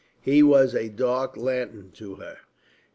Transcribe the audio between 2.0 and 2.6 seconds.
her.